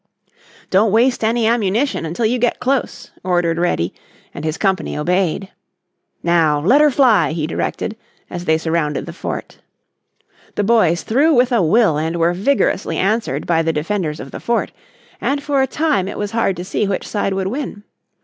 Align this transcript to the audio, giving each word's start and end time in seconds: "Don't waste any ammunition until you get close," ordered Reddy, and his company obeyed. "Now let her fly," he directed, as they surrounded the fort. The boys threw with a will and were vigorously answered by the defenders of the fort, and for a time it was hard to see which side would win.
"Don't 0.71 0.91
waste 0.91 1.23
any 1.23 1.45
ammunition 1.45 2.07
until 2.07 2.25
you 2.25 2.39
get 2.39 2.59
close," 2.59 3.11
ordered 3.23 3.59
Reddy, 3.59 3.93
and 4.33 4.43
his 4.43 4.57
company 4.57 4.97
obeyed. 4.97 5.49
"Now 6.23 6.59
let 6.59 6.81
her 6.81 6.89
fly," 6.89 7.33
he 7.33 7.45
directed, 7.45 7.95
as 8.27 8.45
they 8.45 8.57
surrounded 8.57 9.05
the 9.05 9.13
fort. 9.13 9.59
The 10.55 10.63
boys 10.63 11.03
threw 11.03 11.35
with 11.35 11.51
a 11.51 11.61
will 11.61 11.99
and 11.99 12.15
were 12.15 12.33
vigorously 12.33 12.97
answered 12.97 13.45
by 13.45 13.61
the 13.61 13.71
defenders 13.71 14.19
of 14.19 14.31
the 14.31 14.39
fort, 14.39 14.71
and 15.21 15.43
for 15.43 15.61
a 15.61 15.67
time 15.67 16.07
it 16.07 16.17
was 16.17 16.31
hard 16.31 16.57
to 16.57 16.65
see 16.65 16.87
which 16.87 17.07
side 17.07 17.35
would 17.35 17.45
win. 17.45 17.83